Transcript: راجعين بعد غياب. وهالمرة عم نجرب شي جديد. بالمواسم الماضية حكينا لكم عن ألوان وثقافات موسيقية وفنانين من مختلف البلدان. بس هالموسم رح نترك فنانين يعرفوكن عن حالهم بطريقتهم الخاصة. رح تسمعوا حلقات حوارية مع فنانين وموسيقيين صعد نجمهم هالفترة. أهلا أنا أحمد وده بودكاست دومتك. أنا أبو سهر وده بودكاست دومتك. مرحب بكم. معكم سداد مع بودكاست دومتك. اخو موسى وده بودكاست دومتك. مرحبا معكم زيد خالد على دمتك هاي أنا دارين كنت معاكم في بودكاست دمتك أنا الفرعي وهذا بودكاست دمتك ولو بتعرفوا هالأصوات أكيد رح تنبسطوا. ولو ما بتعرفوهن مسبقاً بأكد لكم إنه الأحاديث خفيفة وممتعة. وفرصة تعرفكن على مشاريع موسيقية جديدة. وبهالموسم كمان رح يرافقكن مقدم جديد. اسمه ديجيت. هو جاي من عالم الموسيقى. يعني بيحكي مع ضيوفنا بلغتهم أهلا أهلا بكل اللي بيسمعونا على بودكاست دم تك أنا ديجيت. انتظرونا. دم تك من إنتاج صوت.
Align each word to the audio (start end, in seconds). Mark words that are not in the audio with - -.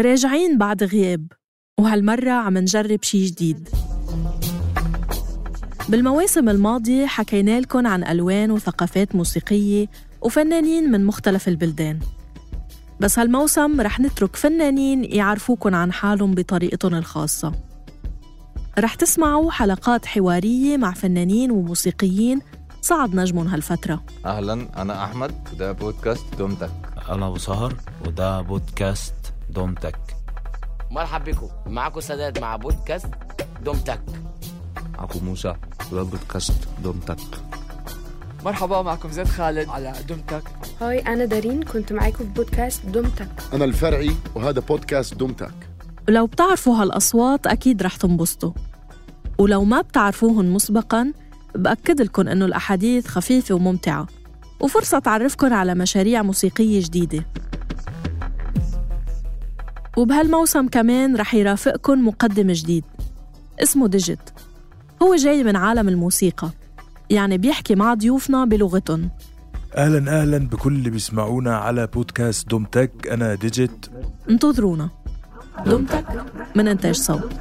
راجعين 0.00 0.58
بعد 0.58 0.84
غياب. 0.84 1.26
وهالمرة 1.80 2.30
عم 2.30 2.58
نجرب 2.58 3.02
شي 3.02 3.26
جديد. 3.26 3.68
بالمواسم 5.88 6.48
الماضية 6.48 7.06
حكينا 7.06 7.60
لكم 7.60 7.86
عن 7.86 8.04
ألوان 8.04 8.50
وثقافات 8.50 9.14
موسيقية 9.14 9.86
وفنانين 10.22 10.90
من 10.90 11.04
مختلف 11.04 11.48
البلدان. 11.48 11.98
بس 13.00 13.18
هالموسم 13.18 13.80
رح 13.80 14.00
نترك 14.00 14.36
فنانين 14.36 15.04
يعرفوكن 15.04 15.74
عن 15.74 15.92
حالهم 15.92 16.34
بطريقتهم 16.34 16.94
الخاصة. 16.94 17.52
رح 18.78 18.94
تسمعوا 18.94 19.50
حلقات 19.50 20.06
حوارية 20.06 20.76
مع 20.76 20.92
فنانين 20.92 21.50
وموسيقيين 21.50 22.40
صعد 22.82 23.14
نجمهم 23.14 23.46
هالفترة. 23.46 24.04
أهلا 24.26 24.82
أنا 24.82 25.04
أحمد 25.04 25.34
وده 25.52 25.72
بودكاست 25.72 26.24
دومتك. 26.38 26.72
أنا 27.08 27.26
أبو 27.26 27.38
سهر 27.38 27.76
وده 28.06 28.40
بودكاست 28.40 29.14
دومتك. 29.50 29.98
مرحب 30.90 31.24
بكم. 31.24 31.48
معكم 31.66 32.00
سداد 32.00 32.38
مع 32.38 32.56
بودكاست 32.56 33.06
دومتك. 33.64 34.00
اخو 34.98 35.18
موسى 35.18 35.54
وده 35.92 36.02
بودكاست 36.02 36.68
دومتك. 36.82 37.18
مرحبا 38.44 38.82
معكم 38.82 39.10
زيد 39.10 39.28
خالد 39.28 39.68
على 39.68 39.92
دمتك 40.08 40.42
هاي 40.80 40.98
أنا 40.98 41.24
دارين 41.24 41.62
كنت 41.62 41.92
معاكم 41.92 42.18
في 42.18 42.24
بودكاست 42.24 42.86
دمتك 42.86 43.28
أنا 43.52 43.64
الفرعي 43.64 44.16
وهذا 44.34 44.60
بودكاست 44.60 45.14
دمتك 45.14 45.54
ولو 46.08 46.26
بتعرفوا 46.26 46.82
هالأصوات 46.82 47.46
أكيد 47.46 47.82
رح 47.82 47.96
تنبسطوا. 47.96 48.52
ولو 49.38 49.64
ما 49.64 49.80
بتعرفوهن 49.80 50.50
مسبقاً 50.50 51.12
بأكد 51.54 52.00
لكم 52.00 52.28
إنه 52.28 52.44
الأحاديث 52.44 53.06
خفيفة 53.06 53.54
وممتعة. 53.54 54.06
وفرصة 54.60 54.98
تعرفكن 54.98 55.52
على 55.52 55.74
مشاريع 55.74 56.22
موسيقية 56.22 56.80
جديدة. 56.84 57.24
وبهالموسم 59.96 60.68
كمان 60.68 61.16
رح 61.16 61.34
يرافقكن 61.34 62.02
مقدم 62.02 62.50
جديد. 62.50 62.84
اسمه 63.62 63.88
ديجيت. 63.88 64.30
هو 65.02 65.14
جاي 65.14 65.44
من 65.44 65.56
عالم 65.56 65.88
الموسيقى. 65.88 66.50
يعني 67.10 67.38
بيحكي 67.38 67.74
مع 67.74 67.94
ضيوفنا 67.94 68.44
بلغتهم 68.44 69.10
أهلا 69.76 70.20
أهلا 70.20 70.38
بكل 70.38 70.72
اللي 70.74 70.90
بيسمعونا 70.90 71.56
على 71.56 71.86
بودكاست 71.86 72.48
دم 72.48 72.78
تك 72.78 73.08
أنا 73.10 73.34
ديجيت. 73.34 73.86
انتظرونا. 74.30 74.88
دم 75.66 75.85
تك 75.85 76.04
من 76.54 76.68
إنتاج 76.68 76.94
صوت. 76.94 77.32